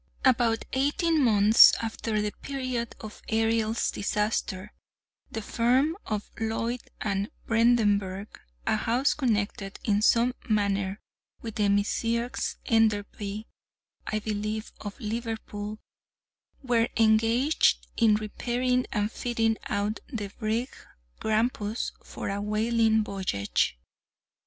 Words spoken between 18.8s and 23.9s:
and fitting out the brig Grampus for a whaling voyage.